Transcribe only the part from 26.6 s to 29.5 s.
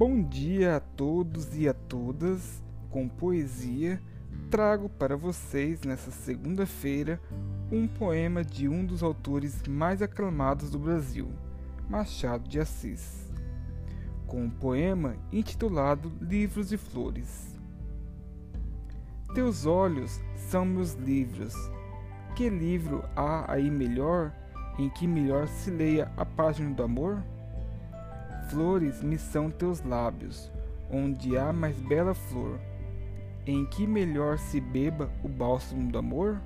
do amor? Flores me são